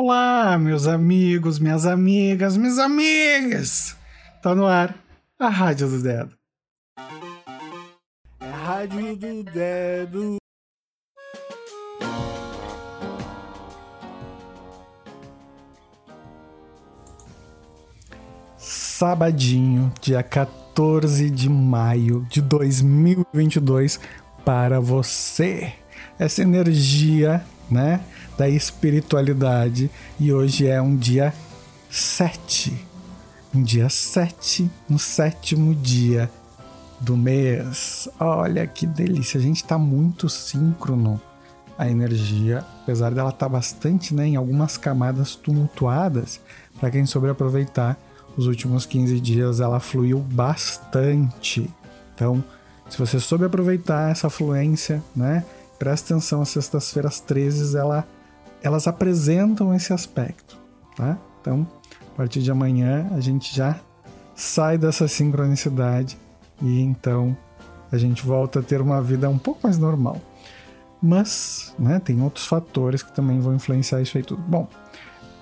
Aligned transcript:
Olá, 0.00 0.56
meus 0.56 0.86
amigos, 0.86 1.58
minhas 1.58 1.84
amigas, 1.84 2.56
minhas 2.56 2.78
amigas! 2.78 3.96
Tá 4.40 4.54
no 4.54 4.64
ar 4.64 4.94
a 5.36 5.48
Rádio 5.48 5.88
do 5.88 6.00
Dedo. 6.00 6.36
É 8.38 8.46
a 8.46 8.56
Rádio 8.56 9.16
do 9.16 9.42
Dedo. 9.42 10.36
Sabadinho, 18.56 19.92
dia 20.00 20.22
14 20.22 21.28
de 21.28 21.50
maio 21.50 22.24
de 22.30 22.40
2022, 22.40 23.98
para 24.44 24.78
você. 24.78 25.72
Essa 26.20 26.42
energia, 26.42 27.44
né? 27.70 28.00
da 28.38 28.48
espiritualidade 28.48 29.90
e 30.18 30.32
hoje 30.32 30.68
é 30.68 30.80
um 30.80 30.96
dia 30.96 31.34
7. 31.90 32.86
Um 33.52 33.62
dia 33.62 33.88
7, 33.88 34.70
no 34.88 34.98
sétimo 34.98 35.74
dia 35.74 36.30
do 37.00 37.16
mês. 37.16 38.08
Olha 38.20 38.64
que 38.66 38.86
delícia, 38.86 39.38
a 39.38 39.42
gente 39.42 39.56
está 39.56 39.76
muito 39.76 40.28
síncrono 40.28 41.20
a 41.76 41.88
energia, 41.88 42.64
apesar 42.82 43.10
dela 43.10 43.30
estar 43.30 43.46
tá 43.46 43.48
bastante 43.48 44.14
né, 44.14 44.26
em 44.26 44.36
algumas 44.36 44.76
camadas 44.76 45.34
tumultuadas, 45.34 46.40
para 46.78 46.90
quem 46.90 47.06
soube 47.06 47.28
aproveitar 47.28 47.96
os 48.36 48.46
últimos 48.46 48.86
15 48.86 49.18
dias 49.20 49.60
ela 49.60 49.80
fluiu 49.80 50.20
bastante. 50.20 51.68
Então, 52.14 52.42
se 52.88 52.96
você 52.96 53.18
soube 53.18 53.44
aproveitar 53.44 54.10
essa 54.10 54.30
fluência, 54.30 55.02
né, 55.14 55.44
presta 55.78 56.14
atenção, 56.14 56.42
às 56.42 56.48
sextas-feiras 56.50 57.20
13 57.20 57.76
ela 57.76 58.06
elas 58.60 58.88
apresentam 58.88 59.72
esse 59.72 59.92
aspecto, 59.92 60.58
tá? 60.96 61.16
Então, 61.40 61.66
a 62.12 62.16
partir 62.16 62.42
de 62.42 62.50
amanhã 62.50 63.08
a 63.12 63.20
gente 63.20 63.54
já 63.54 63.78
sai 64.34 64.76
dessa 64.76 65.06
sincronicidade 65.06 66.18
e 66.60 66.80
então 66.80 67.36
a 67.90 67.96
gente 67.96 68.24
volta 68.24 68.60
a 68.60 68.62
ter 68.62 68.80
uma 68.80 69.00
vida 69.00 69.30
um 69.30 69.38
pouco 69.38 69.60
mais 69.62 69.78
normal. 69.78 70.20
Mas, 71.00 71.72
né, 71.78 72.00
tem 72.00 72.20
outros 72.20 72.46
fatores 72.46 73.02
que 73.02 73.12
também 73.12 73.38
vão 73.38 73.54
influenciar 73.54 74.02
isso 74.02 74.16
aí 74.16 74.24
tudo. 74.24 74.42
Bom, 74.42 74.68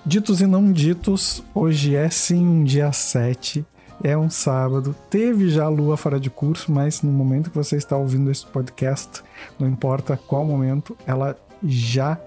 ditos 0.05 0.41
e 0.43 0.47
não 0.47 0.71
ditos, 0.71 1.43
hoje 1.55 1.97
é 1.97 2.11
sim 2.11 2.47
um 2.47 2.62
dia 2.62 2.93
7, 2.93 3.65
é 4.03 4.17
um 4.17 4.29
sábado. 4.31 4.95
Teve 5.11 5.49
já 5.49 5.69
lua 5.69 5.97
fora 5.97 6.21
de 6.21 6.31
curso, 6.31 6.71
mas 6.71 7.03
no 7.03 7.13
momento 7.13 7.51
que 7.51 7.57
você 7.57 7.77
está 7.77 7.97
ouvindo 7.97 8.31
esse 8.31 8.47
podcast, 8.47 9.23
não 9.59 9.69
importa 9.69 10.19
qual 10.27 10.45
momento, 10.45 10.97
ela 11.07 11.37
já 11.65 12.19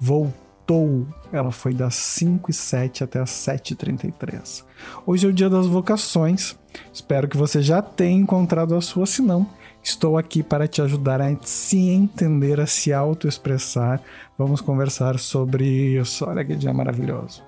voltou. 0.00 1.06
Ela 1.32 1.52
foi 1.52 1.72
das 1.72 1.94
5 1.94 2.50
e 2.50 2.54
7 2.54 3.04
até 3.04 3.20
as 3.20 3.30
7h33. 3.30 4.64
Hoje 5.06 5.26
é 5.26 5.30
o 5.30 5.32
dia 5.32 5.48
das 5.48 5.66
vocações. 5.66 6.56
Espero 6.92 7.28
que 7.28 7.36
você 7.36 7.62
já 7.62 7.80
tenha 7.80 8.18
encontrado 8.20 8.74
a 8.74 8.80
sua, 8.80 9.06
se 9.06 9.22
não, 9.22 9.46
estou 9.82 10.18
aqui 10.18 10.42
para 10.42 10.66
te 10.66 10.82
ajudar 10.82 11.20
a 11.20 11.34
se 11.42 11.78
entender, 11.88 12.60
a 12.60 12.66
se 12.66 12.92
autoexpressar. 12.92 14.00
Vamos 14.36 14.60
conversar 14.60 15.18
sobre 15.18 15.64
isso. 15.64 16.24
Olha 16.26 16.44
que 16.44 16.54
dia 16.54 16.74
maravilhoso. 16.74 17.42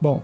Bom, 0.00 0.22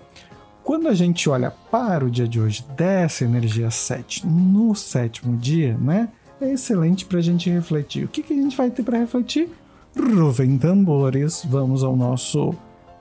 quando 0.64 0.88
a 0.88 0.94
gente 0.94 1.28
olha 1.28 1.50
para 1.50 2.06
o 2.06 2.10
dia 2.10 2.26
de 2.26 2.40
hoje, 2.40 2.64
dessa 2.74 3.22
energia 3.22 3.70
7, 3.70 4.26
no 4.26 4.74
sétimo 4.74 5.36
dia, 5.36 5.76
né? 5.76 6.08
É 6.40 6.50
excelente 6.50 7.04
para 7.04 7.18
a 7.18 7.22
gente 7.22 7.50
refletir. 7.50 8.04
O 8.04 8.08
que, 8.08 8.22
que 8.22 8.32
a 8.32 8.36
gente 8.36 8.56
vai 8.56 8.70
ter 8.70 8.82
para 8.82 8.98
refletir? 8.98 9.50
Ruvem 9.94 10.56
tambores, 10.56 11.44
vamos 11.44 11.84
ao 11.84 11.94
nosso 11.94 12.54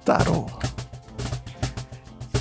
tarô. 0.04 0.46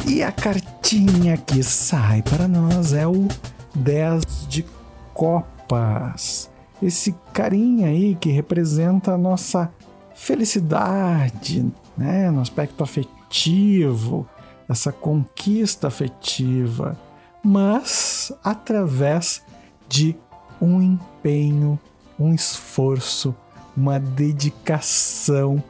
E 0.06 0.24
a 0.24 0.32
cartinha 0.32 1.36
que 1.36 1.62
sai 1.62 2.20
para 2.22 2.48
nós 2.48 2.92
é 2.92 3.06
o 3.06 3.28
10 3.76 4.48
de 4.48 4.66
copas. 5.14 6.50
Esse 6.82 7.14
carinha 7.32 7.86
aí 7.86 8.16
que 8.16 8.30
representa 8.30 9.12
a 9.12 9.18
nossa 9.18 9.72
felicidade, 10.16 11.64
né, 11.96 12.28
no 12.28 12.40
aspecto 12.40 12.82
afetivo, 12.82 14.26
essa 14.68 14.92
conquista 14.92 15.88
afetiva, 15.88 16.96
mas 17.42 18.32
através 18.42 19.42
de 19.88 20.16
um 20.60 20.80
empenho, 20.80 21.78
um 22.18 22.32
esforço 22.34 23.34
uma 23.76 23.98
dedicação 23.98 25.62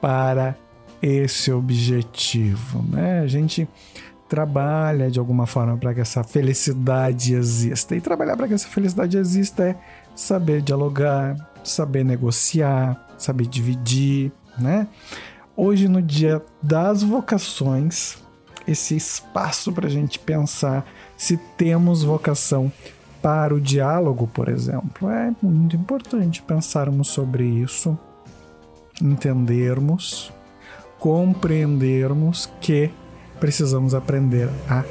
para 0.00 0.56
esse 1.02 1.50
objetivo, 1.52 2.82
né? 2.88 3.20
A 3.20 3.26
gente 3.26 3.68
trabalha 4.28 5.10
de 5.10 5.18
alguma 5.18 5.46
forma 5.46 5.76
para 5.76 5.92
que 5.92 6.00
essa 6.00 6.22
felicidade 6.22 7.34
exista. 7.34 7.96
E 7.96 8.00
trabalhar 8.00 8.36
para 8.36 8.46
que 8.46 8.54
essa 8.54 8.68
felicidade 8.68 9.18
exista 9.18 9.64
é 9.64 9.76
saber 10.14 10.62
dialogar, 10.62 11.36
saber 11.64 12.04
negociar, 12.04 13.08
saber 13.18 13.46
dividir, 13.46 14.30
né? 14.58 14.86
Hoje, 15.56 15.88
no 15.88 16.00
dia 16.00 16.42
das 16.62 17.02
vocações, 17.02 18.18
esse 18.66 18.96
espaço 18.96 19.72
para 19.72 19.86
a 19.86 19.90
gente 19.90 20.18
pensar 20.18 20.86
se 21.16 21.36
temos 21.56 22.02
vocação 22.02 22.72
para 23.20 23.54
o 23.54 23.60
diálogo, 23.60 24.26
por 24.26 24.48
exemplo, 24.48 25.10
é 25.10 25.32
muito 25.42 25.76
importante 25.76 26.42
pensarmos 26.42 27.08
sobre 27.08 27.44
isso, 27.44 27.98
entendermos, 29.00 30.32
compreendermos 30.98 32.50
que 32.60 32.90
precisamos 33.38 33.94
aprender 33.94 34.48
a 34.68 34.84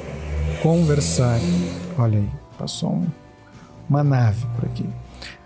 conversar. 0.62 1.38
Olha 1.98 2.18
aí, 2.18 2.30
passou 2.56 2.92
um, 2.92 3.06
uma 3.88 4.04
nave 4.04 4.46
por 4.54 4.66
aqui. 4.66 4.88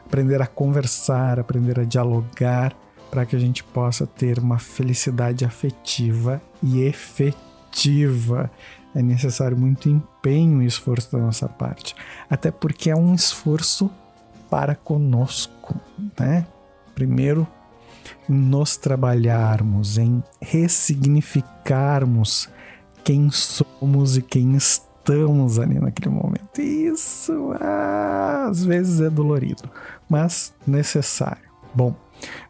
Aprender 0.04 0.42
a 0.42 0.46
conversar, 0.46 1.41
aprender 1.41 1.80
a 1.80 1.84
dialogar 1.84 2.76
para 3.10 3.24
que 3.24 3.34
a 3.34 3.38
gente 3.38 3.64
possa 3.64 4.06
ter 4.06 4.38
uma 4.38 4.58
felicidade 4.58 5.44
afetiva 5.44 6.41
e 6.62 6.82
efetiva 6.82 7.53
é 8.94 9.02
necessário 9.02 9.56
muito 9.56 9.88
empenho 9.88 10.62
e 10.62 10.66
esforço 10.66 11.10
da 11.12 11.18
nossa 11.18 11.48
parte, 11.48 11.96
até 12.30 12.50
porque 12.50 12.90
é 12.90 12.96
um 12.96 13.14
esforço 13.14 13.90
para 14.48 14.74
conosco, 14.74 15.78
né? 16.18 16.46
Primeiro, 16.94 17.46
nos 18.28 18.76
trabalharmos, 18.76 19.96
em 19.98 20.22
ressignificarmos 20.40 22.48
quem 23.02 23.28
somos 23.30 24.16
e 24.16 24.22
quem 24.22 24.54
estamos 24.54 25.58
ali 25.58 25.80
naquele 25.80 26.14
momento. 26.14 26.60
Isso 26.60 27.52
às 27.60 28.64
vezes 28.64 29.00
é 29.00 29.10
dolorido, 29.10 29.68
mas 30.08 30.54
necessário. 30.66 31.53
Bom, 31.74 31.94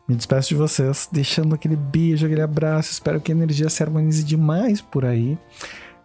me 0.07 0.15
despeço 0.15 0.51
de 0.51 0.55
vocês, 0.55 1.09
deixando 1.11 1.55
aquele 1.55 1.77
beijo, 1.77 2.27
aquele 2.27 2.43
abraço. 2.43 2.93
Espero 2.93 3.21
que 3.21 3.33
a 3.33 3.35
energia 3.35 3.71
se 3.71 3.83
harmonize 3.83 4.23
demais 4.23 4.81
por 4.81 5.05
aí 5.05 5.39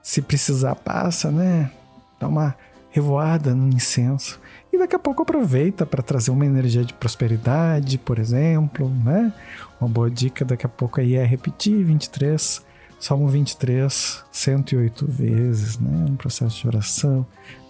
se 0.01 0.21
precisar, 0.21 0.75
passa, 0.75 1.29
né? 1.29 1.71
Dá 2.19 2.27
uma 2.27 2.55
revoada 2.89 3.53
no 3.53 3.67
incenso. 3.67 4.39
E 4.71 4.77
daqui 4.77 4.95
a 4.95 4.99
pouco 4.99 5.21
aproveita 5.21 5.85
para 5.85 6.01
trazer 6.01 6.31
uma 6.31 6.45
energia 6.45 6.83
de 6.83 6.93
prosperidade, 6.93 7.97
por 7.97 8.17
exemplo, 8.17 8.89
né? 8.89 9.33
Uma 9.79 9.89
boa 9.89 10.09
dica 10.09 10.43
daqui 10.43 10.65
a 10.65 10.69
pouco 10.69 10.99
aí 10.99 11.15
é 11.15 11.23
repetir 11.23 11.83
23, 11.83 12.65
Salmo 12.99 13.27
23, 13.27 14.23
108 14.31 15.05
vezes, 15.05 15.77
né? 15.77 16.05
Um 16.09 16.15
processo 16.15 16.59
de 16.61 16.67
oração, 16.67 17.25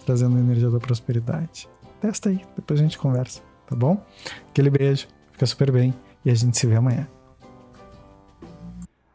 trazendo 0.06 0.36
a 0.36 0.40
energia 0.40 0.70
da 0.70 0.78
prosperidade. 0.78 1.68
Testa 2.00 2.30
aí, 2.30 2.40
depois 2.56 2.80
a 2.80 2.82
gente 2.82 2.96
conversa, 2.96 3.42
tá 3.66 3.76
bom? 3.76 4.02
Aquele 4.48 4.70
beijo, 4.70 5.06
Fica 5.40 5.46
super 5.46 5.72
bem 5.72 5.94
e 6.22 6.30
a 6.30 6.34
gente 6.34 6.58
se 6.58 6.66
vê 6.66 6.76
amanhã. 6.76 7.08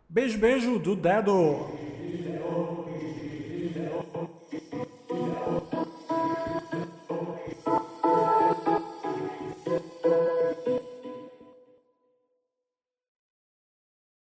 Beijo, 0.10 0.40
beijo 0.40 0.80
do 0.80 0.96
dedo. 0.96 1.68